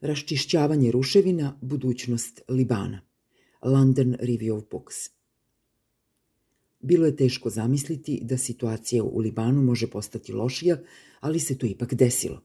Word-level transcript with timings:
Raščišćavanje 0.00 0.90
ruševina, 0.90 1.58
budućnost 1.60 2.42
Libana. 2.48 3.00
London 3.62 4.16
Review 4.20 4.52
of 4.52 4.64
Books. 4.70 4.94
Bilo 6.80 7.06
je 7.06 7.16
teško 7.16 7.50
zamisliti 7.50 8.20
da 8.22 8.38
situacija 8.38 9.04
u 9.04 9.18
Libanu 9.18 9.62
može 9.62 9.86
postati 9.90 10.32
lošija, 10.32 10.78
ali 11.20 11.40
se 11.40 11.58
to 11.58 11.66
ipak 11.66 11.94
desilo. 11.94 12.42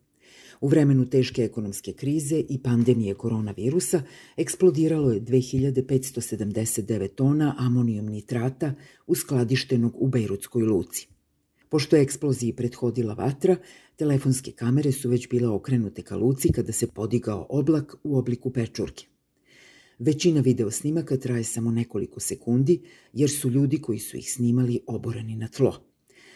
U 0.62 0.68
vremenu 0.68 1.10
teške 1.10 1.44
ekonomske 1.44 1.94
krize 1.94 2.44
i 2.50 2.64
pandemije 2.64 3.14
koronavirusa 3.14 4.02
eksplodiralo 4.38 5.12
je 5.12 5.22
2579 5.22 7.16
tona 7.16 7.56
amonijum 7.58 8.06
nitrata 8.06 8.74
uskladištenog 9.08 9.94
u 9.96 10.08
Bejrutskoj 10.08 10.64
luci. 10.64 11.13
Pošto 11.74 11.96
je 11.96 12.04
eksploziji 12.04 12.54
prethodila 12.54 13.14
vatra, 13.14 13.56
telefonske 13.96 14.52
kamere 14.52 14.92
su 14.92 15.10
već 15.10 15.30
bile 15.30 15.48
okrenute 15.48 16.02
ka 16.02 16.16
luci 16.16 16.52
kada 16.52 16.72
se 16.72 16.88
podigao 16.88 17.48
oblak 17.50 17.96
u 18.04 18.18
obliku 18.18 18.52
pečurke. 18.54 19.06
Većina 20.00 20.42
video 20.42 20.72
snimaka 20.72 21.18
traje 21.18 21.44
samo 21.44 21.72
nekoliko 21.72 22.20
sekundi, 22.20 22.82
jer 23.14 23.30
su 23.30 23.50
ljudi 23.50 23.82
koji 23.82 24.00
su 24.00 24.18
ih 24.18 24.32
snimali 24.32 24.80
oboreni 24.88 25.36
na 25.36 25.48
tlo. 25.48 25.74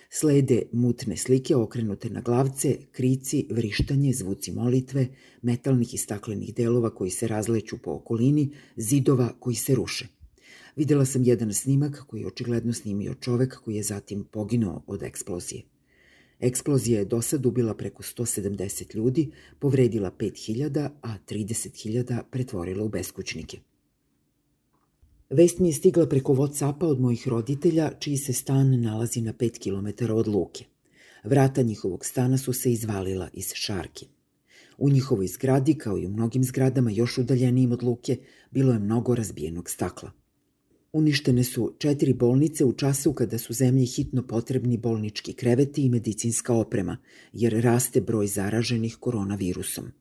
Slede 0.09 0.61
mutne 0.71 1.17
slike 1.17 1.55
okrenute 1.55 2.09
na 2.09 2.21
glavce, 2.21 2.77
krici, 2.91 3.47
vrištanje, 3.51 4.13
zvuci 4.13 4.51
molitve, 4.51 5.07
metalnih 5.41 5.93
i 5.93 5.97
staklenih 5.97 6.55
delova 6.55 6.89
koji 6.89 7.11
se 7.11 7.27
razleću 7.27 7.77
po 7.77 7.91
okolini, 7.91 8.49
zidova 8.75 9.33
koji 9.39 9.55
se 9.55 9.75
ruše. 9.75 10.16
Videla 10.77 11.05
sam 11.05 11.23
jedan 11.23 11.53
snimak 11.53 12.03
koji 12.07 12.21
je 12.21 12.27
očigledno 12.27 12.73
snimio 12.73 13.13
čovek 13.13 13.57
koji 13.63 13.75
je 13.75 13.83
zatim 13.83 14.23
poginuo 14.23 14.83
od 14.87 15.03
eksplozije. 15.03 15.61
Eksplozija 16.39 16.99
je 16.99 17.05
do 17.05 17.21
sad 17.21 17.45
ubila 17.45 17.73
preko 17.73 18.03
170 18.03 18.95
ljudi, 18.95 19.31
povredila 19.59 20.11
5000, 20.19 20.89
a 21.01 21.17
30.000 21.29 22.21
pretvorila 22.31 22.83
u 22.83 22.89
beskućnike. 22.89 23.59
Vest 25.29 25.59
mi 25.59 25.69
je 25.69 25.73
stigla 25.73 26.05
preko 26.05 26.33
Whatsappa 26.33 26.85
od 26.85 26.99
mojih 26.99 27.27
roditelja, 27.27 27.91
čiji 27.99 28.17
se 28.17 28.33
stan 28.33 28.81
nalazi 28.81 29.21
na 29.21 29.33
5 29.33 29.59
km 29.59 30.13
od 30.13 30.27
luke. 30.27 30.65
Vrata 31.23 31.61
njihovog 31.61 32.05
stana 32.05 32.37
su 32.37 32.53
se 32.53 32.71
izvalila 32.71 33.29
iz 33.33 33.51
šarki. 33.53 34.07
U 34.77 34.89
njihovoj 34.89 35.27
zgradi, 35.27 35.73
kao 35.73 35.97
i 35.97 36.05
u 36.05 36.09
mnogim 36.09 36.43
zgradama 36.43 36.91
još 36.91 37.17
udaljenijim 37.17 37.71
od 37.71 37.83
luke, 37.83 38.17
bilo 38.51 38.73
je 38.73 38.79
mnogo 38.79 39.15
razbijenog 39.15 39.69
stakla. 39.69 40.26
Uništene 40.93 41.43
su 41.43 41.73
četiri 41.77 42.13
bolnice 42.13 42.65
u 42.65 42.73
času 42.73 43.13
kada 43.13 43.37
su 43.37 43.53
zemlji 43.53 43.85
hitno 43.85 44.27
potrebni 44.27 44.77
bolnički 44.77 45.33
kreveti 45.33 45.85
i 45.85 45.89
medicinska 45.89 46.53
oprema, 46.53 46.97
jer 47.33 47.63
raste 47.63 48.01
broj 48.01 48.27
zaraženih 48.27 48.97
koronavirusom. 48.99 49.91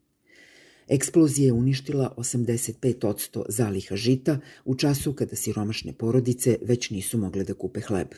Eksplozija 0.89 1.47
je 1.47 1.53
uništila 1.53 2.15
85% 2.17 3.45
zaliha 3.48 3.97
žita 3.97 4.41
u 4.65 4.75
času 4.75 5.12
kada 5.12 5.37
siromašne 5.37 5.93
porodice 5.93 6.59
već 6.62 6.91
nisu 6.91 7.19
mogle 7.19 7.45
da 7.45 7.55
kupe 7.55 7.81
hleb. 7.81 8.09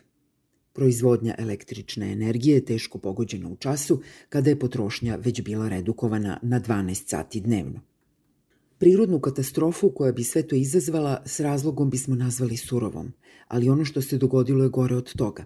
Proizvodnja 0.73 1.35
električne 1.39 2.13
energije 2.13 2.55
je 2.55 2.65
teško 2.65 2.99
pogođena 2.99 3.49
u 3.49 3.57
času 3.57 4.03
kada 4.29 4.51
je 4.51 4.59
potrošnja 4.59 5.17
već 5.17 5.43
bila 5.43 5.69
redukovana 5.69 6.39
na 6.43 6.61
12 6.61 7.09
sati 7.09 7.41
dnevno. 7.41 7.81
Prirodnu 8.79 9.21
katastrofu 9.21 9.91
koja 9.91 10.13
bi 10.13 10.25
sve 10.25 10.43
to 10.43 10.57
izazvala 10.57 11.23
s 11.27 11.41
razlogom 11.41 11.91
bismo 11.91 12.15
nazvali 12.15 12.57
surovom, 12.57 13.13
ali 13.49 13.69
ono 13.69 13.85
što 13.85 14.03
se 14.03 14.19
dogodilo 14.19 14.65
je 14.65 14.71
gore 14.71 14.97
od 14.97 15.13
toga. 15.13 15.45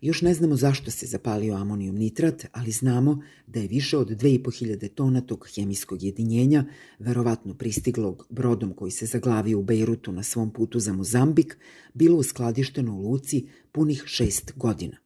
Još 0.00 0.22
ne 0.22 0.34
znamo 0.34 0.56
zašto 0.56 0.90
se 0.90 1.06
zapalio 1.06 1.54
amonijum 1.54 1.96
nitrat, 1.96 2.46
ali 2.52 2.70
znamo 2.70 3.22
da 3.46 3.60
je 3.60 3.68
više 3.68 3.96
od 3.96 4.08
2500 4.08 4.88
tona 4.88 5.20
tog 5.20 5.48
hemijskog 5.54 6.02
jedinjenja, 6.02 6.64
verovatno 6.98 7.54
pristiglog 7.54 8.26
brodom 8.30 8.74
koji 8.74 8.90
se 8.90 9.06
zaglavio 9.06 9.58
u 9.58 9.62
Bejrutu 9.62 10.12
na 10.12 10.22
svom 10.22 10.52
putu 10.52 10.78
za 10.78 10.92
Mozambik, 10.92 11.58
bilo 11.94 12.16
uskladišteno 12.16 12.94
u 12.94 13.10
Luci 13.10 13.46
punih 13.72 14.02
šest 14.06 14.52
godina. 14.56 14.96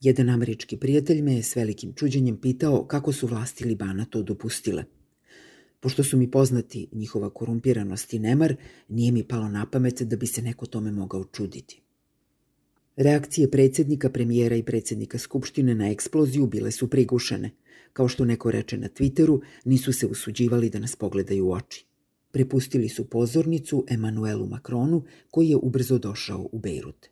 Jedan 0.00 0.28
američki 0.28 0.76
prijatelj 0.76 1.22
me 1.22 1.34
je 1.34 1.42
s 1.42 1.56
velikim 1.56 1.92
čuđenjem 1.92 2.36
pitao 2.36 2.84
kako 2.86 3.12
su 3.12 3.26
vlasti 3.26 3.64
Libana 3.64 4.04
to 4.04 4.22
dopustile– 4.22 4.84
Pošto 5.80 6.04
su 6.04 6.16
mi 6.16 6.30
poznati 6.30 6.88
njihova 6.92 7.30
korumpiranost 7.30 8.14
i 8.14 8.18
nemar, 8.18 8.56
nije 8.88 9.12
mi 9.12 9.24
palo 9.24 9.48
na 9.48 9.66
pamet 9.70 10.02
da 10.02 10.16
bi 10.16 10.26
se 10.26 10.42
neko 10.42 10.66
tome 10.66 10.92
mogao 10.92 11.24
čuditi. 11.24 11.80
Reakcije 12.96 13.50
predsednika, 13.50 14.10
premijera 14.10 14.56
i 14.56 14.62
predsednika 14.62 15.18
Skupštine 15.18 15.74
na 15.74 15.90
eksploziju 15.90 16.46
bile 16.46 16.70
su 16.70 16.90
prigušene. 16.90 17.50
Kao 17.92 18.08
što 18.08 18.24
neko 18.24 18.50
reče 18.50 18.78
na 18.78 18.88
Twitteru, 18.88 19.40
nisu 19.64 19.92
se 19.92 20.06
usuđivali 20.06 20.70
da 20.70 20.78
nas 20.78 20.96
pogledaju 20.96 21.46
u 21.46 21.52
oči. 21.52 21.86
Prepustili 22.30 22.88
su 22.88 23.04
pozornicu 23.04 23.84
Emanuelu 23.88 24.46
Makronu, 24.46 25.04
koji 25.30 25.48
je 25.48 25.56
ubrzo 25.56 25.98
došao 25.98 26.48
u 26.52 26.58
Bejrut. 26.58 27.06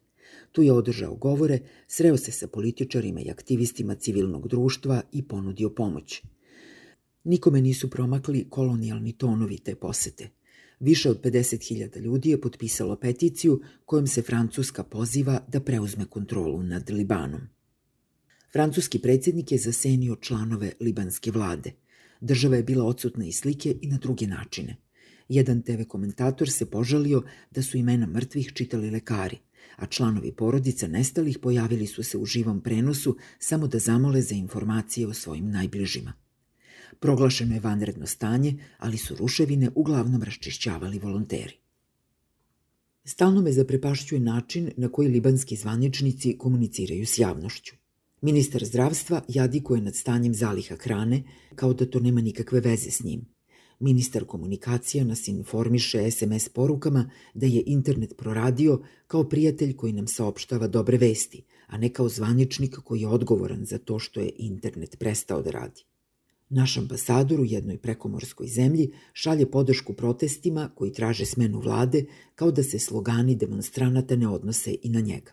Tu 0.52 0.62
je 0.62 0.72
održao 0.72 1.14
govore, 1.14 1.58
sreo 1.86 2.16
se 2.16 2.32
sa 2.32 2.46
političarima 2.46 3.20
i 3.20 3.30
aktivistima 3.30 3.94
civilnog 3.94 4.48
društva 4.48 5.02
i 5.12 5.22
ponudio 5.22 5.70
pomoć– 5.70 6.22
Nikome 7.26 7.60
nisu 7.60 7.90
promakli 7.90 8.46
kolonijalni 8.50 9.12
tonovi 9.12 9.58
te 9.58 9.74
posete. 9.74 10.28
Više 10.80 11.10
od 11.10 11.22
50.000 11.22 12.00
ljudi 12.00 12.30
je 12.30 12.40
potpisalo 12.40 12.96
peticiju 12.96 13.60
kojom 13.84 14.06
se 14.06 14.22
Francuska 14.22 14.84
poziva 14.84 15.40
da 15.48 15.60
preuzme 15.60 16.04
kontrolu 16.04 16.62
nad 16.62 16.90
Libanom. 16.90 17.40
Francuski 18.52 18.98
predsjednik 18.98 19.52
je 19.52 19.58
zasenio 19.58 20.16
članove 20.16 20.72
libanske 20.80 21.30
vlade. 21.30 21.72
Država 22.20 22.56
je 22.56 22.62
bila 22.62 22.84
odsutna 22.84 23.24
i 23.24 23.32
slike 23.32 23.76
i 23.82 23.88
na 23.88 23.98
druge 23.98 24.26
načine. 24.26 24.76
Jedan 25.28 25.62
TV 25.62 25.82
komentator 25.88 26.50
se 26.50 26.70
požalio 26.70 27.22
da 27.50 27.62
su 27.62 27.76
imena 27.76 28.06
mrtvih 28.06 28.52
čitali 28.54 28.90
lekari, 28.90 29.38
a 29.76 29.86
članovi 29.86 30.32
porodica 30.32 30.86
nestalih 30.86 31.38
pojavili 31.38 31.86
su 31.86 32.02
se 32.02 32.18
u 32.18 32.24
živom 32.24 32.60
prenosu 32.60 33.16
samo 33.38 33.66
da 33.66 33.78
zamole 33.78 34.22
za 34.22 34.34
informacije 34.34 35.06
o 35.06 35.14
svojim 35.14 35.50
najbližima. 35.50 36.25
Proglašeno 37.00 37.54
je 37.54 37.60
vanredno 37.60 38.06
stanje, 38.06 38.54
ali 38.78 38.96
su 38.96 39.14
ruševine 39.14 39.70
uglavnom 39.74 40.22
raščišćavali 40.22 40.98
volonteri. 40.98 41.56
Stalno 43.04 43.40
me 43.40 43.52
zaprepašćuje 43.52 44.20
način 44.20 44.70
na 44.76 44.88
koji 44.88 45.08
libanski 45.08 45.56
zvaničnici 45.56 46.38
komuniciraju 46.38 47.06
s 47.06 47.18
javnošću. 47.18 47.74
Ministar 48.20 48.64
zdravstva 48.64 49.22
jadikuje 49.28 49.82
nad 49.82 49.94
stanjem 49.94 50.34
zaliha 50.34 50.76
hrane 50.76 51.22
kao 51.54 51.74
da 51.74 51.86
to 51.86 52.00
nema 52.00 52.20
nikakve 52.20 52.60
veze 52.60 52.90
s 52.90 53.04
njim. 53.04 53.24
Ministar 53.80 54.24
komunikacija 54.24 55.04
nas 55.04 55.28
informiše 55.28 56.10
SMS 56.10 56.48
porukama 56.48 57.10
da 57.34 57.46
je 57.46 57.62
internet 57.66 58.14
proradio 58.16 58.82
kao 59.06 59.28
prijatelj 59.28 59.76
koji 59.76 59.92
nam 59.92 60.06
saopštava 60.06 60.68
dobre 60.68 60.98
vesti, 60.98 61.44
a 61.66 61.78
ne 61.78 61.92
kao 61.92 62.08
zvaničnik 62.08 62.76
koji 62.84 63.00
je 63.00 63.08
odgovoran 63.08 63.64
za 63.64 63.78
to 63.78 63.98
što 63.98 64.20
je 64.20 64.32
internet 64.36 64.96
prestao 64.98 65.42
da 65.42 65.50
radi. 65.50 65.84
Naš 66.48 66.76
ambasador 66.76 67.40
u 67.40 67.44
jednoj 67.44 67.78
prekomorskoj 67.78 68.46
zemlji 68.46 68.92
šalje 69.12 69.50
podršku 69.50 69.92
protestima 69.92 70.70
koji 70.74 70.92
traže 70.92 71.26
smenu 71.26 71.60
vlade 71.60 72.04
kao 72.34 72.50
da 72.50 72.62
se 72.62 72.78
slogani 72.78 73.34
demonstranata 73.34 74.16
ne 74.16 74.28
odnose 74.28 74.76
i 74.82 74.88
na 74.88 75.00
njega. 75.00 75.32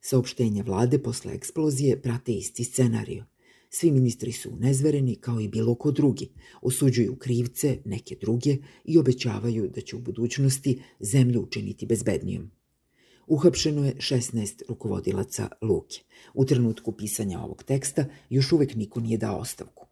Saopštenja 0.00 0.62
vlade 0.62 0.98
posle 0.98 1.34
eksplozije 1.34 2.02
prate 2.02 2.32
isti 2.32 2.64
scenario. 2.64 3.24
Svi 3.70 3.90
ministri 3.90 4.32
su 4.32 4.56
nezvereni 4.60 5.16
kao 5.16 5.40
i 5.40 5.48
bilo 5.48 5.74
ko 5.74 5.90
drugi, 5.90 6.28
osuđuju 6.62 7.16
krivce, 7.16 7.78
neke 7.84 8.16
druge 8.20 8.56
i 8.84 8.98
obećavaju 8.98 9.70
da 9.74 9.80
će 9.80 9.96
u 9.96 10.00
budućnosti 10.00 10.80
zemlju 11.00 11.40
učiniti 11.40 11.86
bezbednijom. 11.86 12.50
Uhapšeno 13.26 13.84
je 13.84 13.94
16 13.94 14.62
rukovodilaca 14.68 15.48
Luke. 15.62 16.00
U 16.34 16.44
trenutku 16.44 16.92
pisanja 16.92 17.40
ovog 17.40 17.62
teksta 17.62 18.04
još 18.30 18.52
uvek 18.52 18.74
niko 18.74 19.00
nije 19.00 19.18
dao 19.18 19.38
ostavku. 19.38 19.83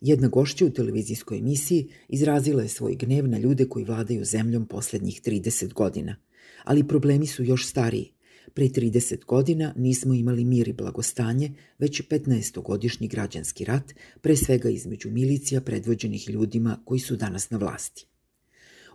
Jedna 0.00 0.28
gošća 0.28 0.66
u 0.66 0.70
televizijskoj 0.70 1.38
emisiji 1.38 1.88
izrazila 2.08 2.62
je 2.62 2.68
svoj 2.68 2.94
gnev 2.94 3.28
na 3.28 3.38
ljude 3.38 3.68
koji 3.68 3.84
vladaju 3.84 4.24
zemljom 4.24 4.66
poslednjih 4.66 5.22
30 5.22 5.72
godina. 5.72 6.16
Ali 6.64 6.88
problemi 6.88 7.26
su 7.26 7.44
još 7.44 7.66
stariji. 7.66 8.12
Pre 8.54 8.64
30 8.64 9.24
godina 9.24 9.74
nismo 9.76 10.14
imali 10.14 10.44
mir 10.44 10.68
i 10.68 10.72
blagostanje, 10.72 11.52
već 11.78 12.02
15-godišnji 12.10 13.08
građanski 13.08 13.64
rat, 13.64 13.94
pre 14.20 14.36
svega 14.36 14.68
između 14.68 15.10
milicija 15.10 15.60
predvođenih 15.60 16.30
ljudima 16.30 16.78
koji 16.84 17.00
su 17.00 17.16
danas 17.16 17.50
na 17.50 17.58
vlasti. 17.58 18.06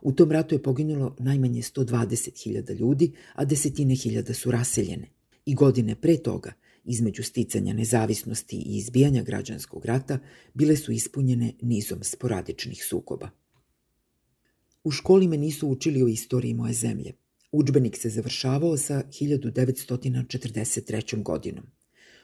U 0.01 0.11
tom 0.11 0.31
ratu 0.31 0.55
je 0.55 0.63
poginulo 0.63 1.15
najmanje 1.19 1.61
120.000 1.61 2.79
ljudi, 2.79 3.11
a 3.33 3.45
desetine 3.45 3.95
hiljada 3.95 4.33
su 4.33 4.51
raseljene. 4.51 5.07
I 5.45 5.55
godine 5.55 5.95
pre 5.95 6.17
toga, 6.17 6.53
između 6.83 7.23
sticanja 7.23 7.73
nezavisnosti 7.73 8.57
i 8.57 8.77
izbijanja 8.77 9.23
građanskog 9.23 9.85
rata, 9.85 10.19
bile 10.53 10.75
su 10.75 10.91
ispunjene 10.91 11.53
nizom 11.61 12.03
sporadičnih 12.03 12.85
sukoba. 12.85 13.29
U 14.83 14.91
školi 14.91 15.27
me 15.27 15.37
nisu 15.37 15.67
učili 15.67 16.03
o 16.03 16.07
istoriji 16.07 16.53
moje 16.53 16.73
zemlje. 16.73 17.13
Učbenik 17.51 17.97
se 17.97 18.09
završavao 18.09 18.77
sa 18.77 19.03
1943. 19.21 21.23
godinom. 21.23 21.65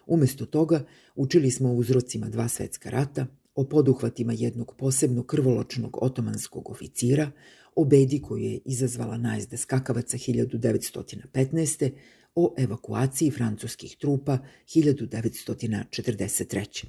Umesto 0.07 0.45
toga, 0.45 0.86
učili 1.15 1.51
smo 1.51 1.69
o 1.69 1.74
uzrocima 1.74 2.30
dva 2.30 2.48
svetska 2.48 2.89
rata, 2.89 3.27
o 3.56 3.63
poduhvatima 3.63 4.33
jednog 4.33 4.75
posebno 4.77 5.24
krvoločnog 5.24 5.98
otomanskog 6.01 6.69
oficira, 6.69 7.31
o 7.75 7.86
bedi 7.86 8.21
koju 8.21 8.44
je 8.44 8.59
izazvala 8.65 9.18
najzda 9.18 9.57
skakavaca 9.57 10.18
1915. 10.18 11.92
o 12.39 12.53
evakuaciji 12.57 13.31
francuskih 13.31 13.97
trupa 13.97 14.37
1943. 14.75 16.85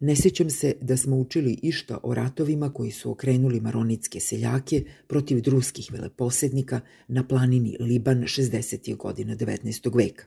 Ne 0.00 0.16
sećam 0.16 0.50
se 0.50 0.74
da 0.80 0.96
smo 0.96 1.16
učili 1.16 1.58
išta 1.62 1.98
o 2.02 2.14
ratovima 2.14 2.72
koji 2.72 2.90
su 2.90 3.10
okrenuli 3.10 3.60
maronitske 3.60 4.20
seljake 4.20 4.84
protiv 5.06 5.40
druskih 5.40 5.92
veleposednika 5.92 6.80
na 7.08 7.28
planini 7.28 7.76
Liban 7.80 8.22
60. 8.22 8.96
godina 8.96 9.36
19. 9.36 9.96
veka. 9.96 10.24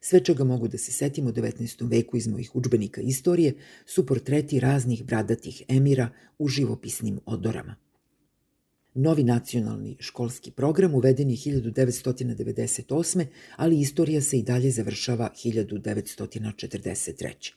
Sve 0.00 0.24
čega 0.24 0.44
mogu 0.44 0.68
da 0.68 0.78
se 0.78 0.92
setim 0.92 1.26
u 1.26 1.32
19. 1.32 1.90
veku 1.90 2.16
iz 2.16 2.28
mojih 2.28 2.56
učbenika 2.56 3.00
istorije 3.00 3.54
su 3.86 4.06
portreti 4.06 4.60
raznih 4.60 5.04
bradatih 5.04 5.62
emira 5.68 6.10
u 6.38 6.48
živopisnim 6.48 7.20
odorama. 7.26 7.76
Novi 8.94 9.24
nacionalni 9.24 9.96
školski 10.00 10.50
program 10.50 10.94
uveden 10.94 11.30
je 11.30 11.36
1998. 11.36 13.26
ali 13.56 13.80
istorija 13.80 14.20
se 14.20 14.38
i 14.38 14.42
dalje 14.42 14.70
završava 14.70 15.30
1943. 15.44 17.52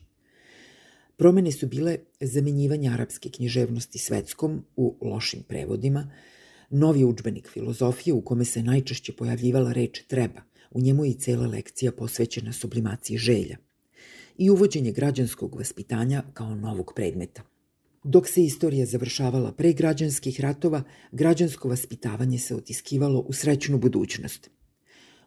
Promene 1.17 1.51
su 1.51 1.67
bile 1.67 1.97
zamenjivanje 2.21 2.89
arapske 2.89 3.29
književnosti 3.29 3.99
svetskom 3.99 4.65
u 4.75 4.97
lošim 5.01 5.43
prevodima, 5.43 6.11
novi 6.69 7.03
učbenik 7.03 7.49
filozofije 7.49 8.13
u 8.13 8.21
kome 8.21 8.45
se 8.45 8.63
najčešće 8.63 9.13
pojavljivala 9.13 9.73
reč 9.73 10.03
treba, 10.07 10.41
u 10.71 10.81
njemu 10.81 11.05
je 11.05 11.11
i 11.11 11.19
cela 11.19 11.47
lekcija 11.47 11.91
posvećena 11.91 12.53
sublimaciji 12.53 13.17
želja, 13.17 13.57
i 14.37 14.49
uvođenje 14.49 14.91
građanskog 14.91 15.55
vaspitanja 15.55 16.23
kao 16.33 16.55
novog 16.55 16.93
predmeta. 16.95 17.52
Dok 18.03 18.27
se 18.27 18.43
istorija 18.43 18.85
završavala 18.85 19.51
pre 19.51 19.73
građanskih 19.73 20.41
ratova, 20.41 20.83
građansko 21.11 21.69
vaspitavanje 21.69 22.39
se 22.39 22.55
otiskivalo 22.55 23.19
u 23.19 23.33
srećnu 23.33 23.77
budućnost– 23.77 24.49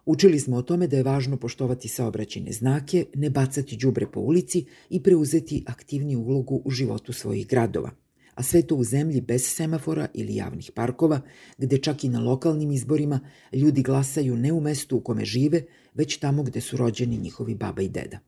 Učili 0.07 0.41
smo 0.41 0.57
o 0.57 0.63
tome 0.63 0.87
da 0.87 0.97
je 0.97 1.03
važno 1.03 1.37
poštovati 1.37 1.89
saobraćene 1.89 2.53
znake, 2.53 3.07
ne 3.15 3.31
bacati 3.31 3.77
đubre 3.77 4.07
po 4.07 4.21
ulici 4.21 4.65
i 4.91 5.03
preuzeti 5.03 5.65
aktivniju 5.67 6.21
ulogu 6.21 6.63
u 6.65 6.71
životu 6.71 7.13
svojih 7.13 7.47
gradova. 7.47 7.91
A 8.35 8.43
sve 8.43 8.63
to 8.63 8.77
u 8.77 8.85
zemlji 8.85 9.21
bez 9.21 9.43
semafora 9.47 10.09
ili 10.15 10.37
javnih 10.37 10.71
parkova, 10.75 11.21
gde 11.59 11.79
čak 11.79 12.05
i 12.05 12.09
na 12.09 12.21
lokalnim 12.21 12.73
izborima 12.73 13.21
ljudi 13.53 13.83
glasaju 13.83 14.37
ne 14.37 14.53
u 14.53 14.61
mestu 14.61 14.97
u 14.97 15.01
kome 15.01 15.25
žive, 15.25 15.63
već 15.95 16.17
tamo 16.17 16.43
gde 16.43 16.61
su 16.61 16.77
rođeni 16.77 17.19
njihovi 17.19 17.55
baba 17.55 17.83
i 17.83 17.89
deda. 17.89 18.19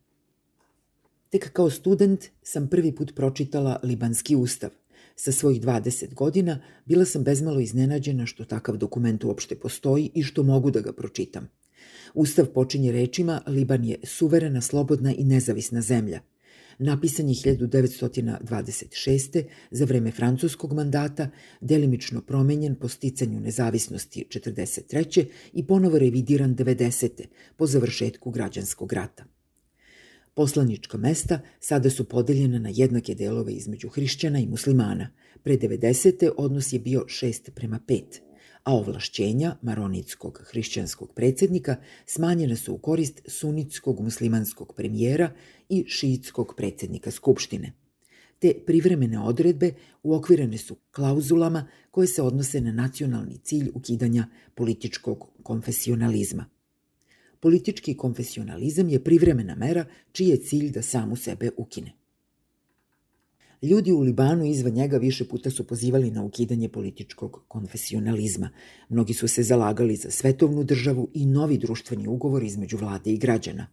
Tek 1.30 1.52
kao 1.52 1.70
student 1.70 2.24
sam 2.42 2.68
prvi 2.68 2.94
put 2.94 3.14
pročitala 3.14 3.80
Libanski 3.82 4.36
ustav. 4.36 4.70
Sa 5.16 5.32
svojih 5.32 5.60
20 5.60 6.14
godina 6.14 6.60
bila 6.84 7.04
sam 7.04 7.24
bezmalo 7.24 7.60
iznenađena 7.60 8.26
što 8.26 8.44
takav 8.44 8.76
dokument 8.76 9.24
uopšte 9.24 9.54
postoji 9.54 10.10
i 10.14 10.22
što 10.22 10.42
mogu 10.42 10.70
da 10.70 10.80
ga 10.80 10.92
pročitam. 10.92 11.48
Ustav 12.14 12.46
počinje 12.46 12.92
rečima 12.92 13.40
Liban 13.46 13.84
je 13.84 13.96
suverena, 14.04 14.60
slobodna 14.60 15.14
i 15.14 15.24
nezavisna 15.24 15.80
zemlja. 15.80 16.20
Napisan 16.78 17.28
je 17.28 17.34
1926. 17.34 19.44
za 19.70 19.84
vreme 19.84 20.10
francuskog 20.10 20.72
mandata, 20.72 21.30
delimično 21.60 22.20
promenjen 22.20 22.74
po 22.74 22.88
sticanju 22.88 23.40
nezavisnosti 23.40 24.26
43. 24.30 25.24
i 25.52 25.66
ponovo 25.66 25.98
revidiran 25.98 26.56
90. 26.56 27.24
po 27.56 27.66
završetku 27.66 28.30
građanskog 28.30 28.92
rata. 28.92 29.37
Poslanička 30.38 30.98
mesta 30.98 31.40
sada 31.60 31.90
su 31.90 32.04
podeljena 32.04 32.58
na 32.58 32.70
jednake 32.72 33.14
delove 33.14 33.52
između 33.52 33.88
hrišćana 33.88 34.38
i 34.38 34.46
muslimana. 34.46 35.10
Pre 35.42 35.56
90. 35.56 36.30
odnos 36.36 36.72
je 36.72 36.78
bio 36.78 37.04
6 37.08 37.50
prema 37.50 37.80
5 37.88 38.02
a 38.64 38.74
ovlašćenja 38.74 39.56
maronitskog 39.62 40.40
hrišćanskog 40.50 41.14
predsednika 41.14 41.76
smanjene 42.06 42.56
su 42.56 42.74
u 42.74 42.78
korist 42.78 43.20
sunitskog 43.26 44.00
muslimanskog 44.00 44.74
premijera 44.76 45.30
i 45.68 45.84
šiitskog 45.88 46.54
predsednika 46.56 47.10
Skupštine. 47.10 47.72
Te 48.38 48.54
privremene 48.66 49.20
odredbe 49.20 49.72
uokvirene 50.02 50.58
su 50.58 50.76
klauzulama 50.90 51.68
koje 51.90 52.06
se 52.06 52.22
odnose 52.22 52.60
na 52.60 52.72
nacionalni 52.72 53.38
cilj 53.38 53.70
ukidanja 53.74 54.28
političkog 54.54 55.30
konfesionalizma. 55.42 56.57
Politički 57.40 57.96
konfesionalizam 57.96 58.88
je 58.88 59.04
privremena 59.04 59.54
mera 59.54 59.84
čiji 60.12 60.28
je 60.28 60.36
cilj 60.36 60.70
da 60.70 60.82
samu 60.82 61.16
sebe 61.16 61.50
ukine. 61.56 61.92
Ljudi 63.62 63.92
u 63.92 64.00
Libanu 64.00 64.44
izvan 64.44 64.72
njega 64.72 64.98
više 64.98 65.28
puta 65.28 65.50
su 65.50 65.66
pozivali 65.66 66.10
na 66.10 66.22
ukidanje 66.22 66.68
političkog 66.68 67.44
konfesionalizma. 67.48 68.50
Mnogi 68.88 69.14
su 69.14 69.28
se 69.28 69.42
zalagali 69.42 69.96
za 69.96 70.10
svetovnu 70.10 70.64
državu 70.64 71.10
i 71.14 71.26
novi 71.26 71.58
društveni 71.58 72.08
ugovor 72.08 72.42
između 72.42 72.76
vlade 72.76 73.12
i 73.12 73.18
građana. 73.18 73.66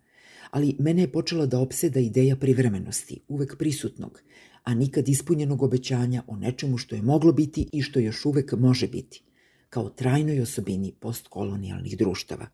Ali 0.52 0.76
mene 0.80 1.02
je 1.02 1.12
počela 1.12 1.46
da 1.46 1.60
opseda 1.60 2.00
ideja 2.00 2.36
privremenosti, 2.36 3.20
uvek 3.28 3.58
prisutnog, 3.58 4.22
a 4.64 4.74
nikad 4.74 5.10
ispunjenog 5.10 5.64
obećanja 5.64 6.24
o 6.28 6.36
nečemu 6.36 6.78
što 6.78 6.96
je 6.96 7.02
moglo 7.02 7.32
biti 7.32 7.70
i 7.72 7.82
što 7.82 8.00
još 8.00 8.26
uvek 8.26 8.54
može 8.54 8.88
biti, 8.88 9.24
kao 9.70 9.90
trajnoj 9.90 10.42
osobini 10.42 10.94
postkolonijalnih 11.00 11.98
društava. 11.98 12.48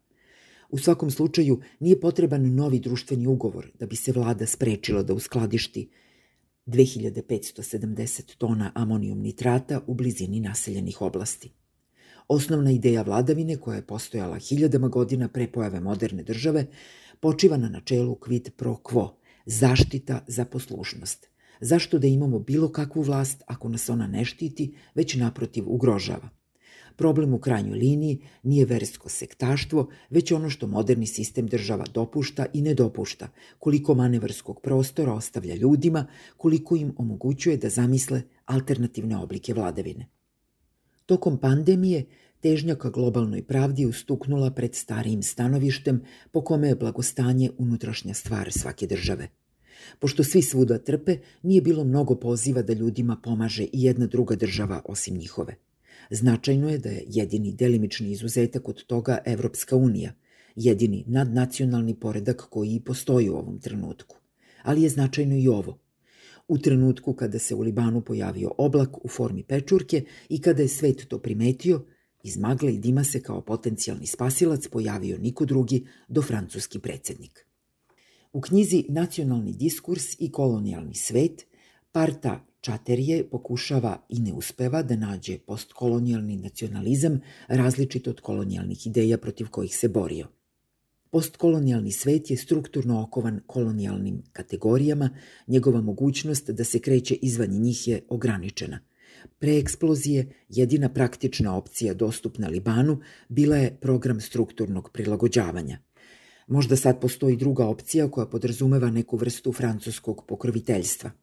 U 0.72 0.78
svakom 0.78 1.12
slučaju 1.12 1.60
nije 1.80 2.00
potreban 2.00 2.56
novi 2.56 2.80
društveni 2.80 3.28
ugovor 3.28 3.72
da 3.80 3.86
bi 3.86 3.96
se 3.96 4.12
vlada 4.12 4.46
sprečila 4.46 5.04
da 5.04 5.14
uskladišti 5.14 5.90
2570 6.66 8.36
tona 8.38 8.72
amonijum 8.76 9.20
nitrata 9.20 9.82
u 9.88 9.94
blizini 9.94 10.40
naseljenih 10.40 11.02
oblasti. 11.02 11.52
Osnovna 12.28 12.72
ideja 12.72 13.02
vladavine, 13.02 13.58
koja 13.58 13.76
je 13.76 13.88
postojala 13.88 14.40
hiljadama 14.40 14.88
godina 14.88 15.28
pre 15.28 15.48
pojave 15.48 15.80
moderne 15.80 16.24
države, 16.24 16.66
počiva 17.20 17.58
na 17.58 17.70
načelu 17.70 18.16
quid 18.16 18.50
pro 18.50 18.78
quo, 18.84 19.10
zaštita 19.46 20.24
za 20.28 20.46
poslušnost. 20.46 21.28
Zašto 21.62 22.00
da 22.00 22.08
imamo 22.08 22.40
bilo 22.40 22.72
kakvu 22.72 23.02
vlast 23.02 23.44
ako 23.48 23.70
nas 23.70 23.90
ona 23.90 24.08
ne 24.08 24.26
štiti, 24.26 24.76
već 24.96 25.16
naprotiv 25.16 25.64
ugrožava– 25.68 26.30
Problem 27.02 27.34
u 27.34 27.40
krajnjoj 27.40 27.78
liniji 27.78 28.20
nije 28.44 28.66
versko 28.66 29.10
sektaštvo, 29.10 29.88
već 30.10 30.32
ono 30.32 30.50
što 30.50 30.68
moderni 30.68 31.08
sistem 31.08 31.48
država 31.48 31.86
dopušta 31.94 32.46
i 32.54 32.62
ne 32.62 32.74
dopušta, 32.74 33.28
koliko 33.60 33.96
manevarskog 33.96 34.60
prostora 34.62 35.14
ostavlja 35.14 35.56
ljudima, 35.56 36.06
koliko 36.38 36.76
im 36.76 36.94
omogućuje 36.98 37.58
da 37.58 37.70
zamisle 37.70 38.22
alternativne 38.46 39.18
oblike 39.18 39.54
vladavine. 39.54 40.08
Tokom 41.06 41.38
pandemije 41.38 42.06
težnja 42.40 42.76
ka 42.76 42.90
globalnoj 42.90 43.44
pravdi 43.44 43.86
ustuknula 43.86 44.52
pred 44.52 44.76
starijim 44.76 45.24
stanovištem 45.24 46.04
po 46.32 46.44
kome 46.44 46.68
je 46.68 46.76
blagostanje 46.76 47.50
unutrašnja 47.58 48.14
stvar 48.14 48.52
svake 48.52 48.88
države. 48.88 49.30
Pošto 50.00 50.24
svi 50.24 50.42
svuda 50.42 50.78
trpe, 50.78 51.18
nije 51.44 51.62
bilo 51.62 51.84
mnogo 51.84 52.16
poziva 52.16 52.62
da 52.62 52.74
ljudima 52.74 53.18
pomaže 53.24 53.64
i 53.64 53.84
jedna 53.84 54.06
druga 54.06 54.36
država 54.36 54.82
osim 54.86 55.18
njihove– 55.18 55.56
Značajno 56.10 56.70
je 56.70 56.78
da 56.78 56.90
je 56.90 57.04
jedini 57.08 57.54
delimični 57.54 58.12
izuzetak 58.12 58.70
od 58.70 58.86
toga 58.86 59.18
Evropska 59.26 59.76
unija, 59.76 60.14
jedini 60.56 61.04
nadnacionalni 61.08 62.00
poredak 62.00 62.48
koji 62.50 62.76
i 62.76 62.80
postoji 62.80 63.30
u 63.30 63.36
ovom 63.36 63.60
trenutku. 63.60 64.18
Ali 64.64 64.84
je 64.84 64.90
značajno 64.90 65.36
i 65.36 65.48
ovo. 65.48 65.80
U 66.48 66.58
trenutku 66.58 67.14
kada 67.14 67.40
se 67.40 67.56
u 67.56 67.62
Libanu 67.62 68.02
pojavio 68.02 68.52
oblak 68.58 69.06
u 69.06 69.08
formi 69.08 69.44
pečurke 69.44 70.04
i 70.30 70.42
kada 70.42 70.62
je 70.62 70.68
svet 70.68 71.06
to 71.08 71.20
primetio, 71.20 71.86
iz 72.24 72.38
magle 72.38 72.74
i 72.74 72.80
dima 72.80 73.04
se 73.04 73.22
kao 73.22 73.42
potencijalni 73.42 74.08
spasilac 74.08 74.68
pojavio 74.68 75.18
niko 75.18 75.46
drugi 75.46 75.86
do 76.08 76.22
francuski 76.22 76.80
predsednik. 76.80 77.46
U 78.34 78.42
knjizi 78.42 78.86
Nacionalni 78.90 79.54
diskurs 79.54 80.04
i 80.20 80.32
kolonijalni 80.32 80.96
svet 80.96 81.46
Parta 81.92 82.46
Čaterije 82.62 83.30
pokušava 83.30 84.06
i 84.10 84.20
ne 84.20 84.34
uspeva 84.34 84.84
da 84.84 84.96
nađe 84.96 85.38
postkolonijalni 85.38 86.36
nacionalizam 86.36 87.20
različit 87.48 88.08
od 88.08 88.20
kolonijalnih 88.22 88.88
ideja 88.88 89.18
protiv 89.18 89.48
kojih 89.50 89.78
se 89.78 89.90
borio. 89.90 90.28
Postkolonijalni 91.10 91.92
svet 91.92 92.32
je 92.32 92.38
strukturno 92.38 93.02
okovan 93.02 93.40
kolonijalnim 93.48 94.24
kategorijama, 94.34 95.10
njegova 95.48 95.82
mogućnost 95.82 96.50
da 96.50 96.64
se 96.64 96.80
kreće 96.80 97.16
izvan 97.16 97.50
njih 97.50 97.88
je 97.88 98.02
ograničena. 98.10 98.80
Pre 99.40 99.58
eksplozije, 99.58 100.32
jedina 100.50 100.90
praktična 100.90 101.58
opcija 101.58 101.94
dostupna 101.94 102.48
Libanu 102.48 103.00
bila 103.30 103.58
je 103.58 103.78
program 103.82 104.22
strukturnog 104.22 104.90
prilagođavanja– 104.94 105.80
Možda 106.48 106.76
sad 106.76 107.00
postoji 107.02 107.36
druga 107.38 107.66
opcija 107.66 108.12
koja 108.12 108.26
podrazumeva 108.26 108.90
neku 108.90 109.18
vrstu 109.18 109.54
francuskog 109.54 110.26
pokroviteljstva– 110.28 111.12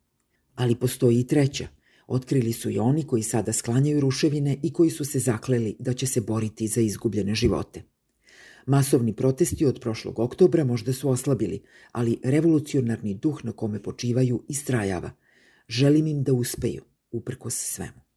Ali 0.59 0.75
postoji 0.75 1.21
i 1.21 1.27
treća. 1.27 1.69
Otkrili 2.07 2.53
su 2.53 2.71
i 2.71 2.79
oni 2.79 3.07
koji 3.07 3.23
sada 3.23 3.53
sklanjaju 3.53 4.01
ruševine 4.01 4.57
i 4.63 4.73
koji 4.73 4.91
su 4.91 5.05
se 5.05 5.19
zakleli 5.19 5.77
da 5.79 5.93
će 5.93 6.07
se 6.07 6.21
boriti 6.21 6.67
za 6.67 6.81
izgubljene 6.81 7.35
živote. 7.35 7.83
Masovni 8.67 9.17
protesti 9.17 9.67
od 9.67 9.81
prošlog 9.81 10.19
oktobra 10.19 10.65
možda 10.65 10.93
su 10.93 11.11
oslabili, 11.11 11.63
ali 11.93 12.19
revolucionarni 12.25 13.15
duh 13.15 13.45
na 13.45 13.53
kome 13.53 13.83
počivaju 13.83 14.43
istrajava. 14.49 15.11
Želim 15.69 16.07
im 16.07 16.23
da 16.23 16.33
uspeju, 16.33 16.83
uprkos 17.11 17.55
svemu. 17.55 18.08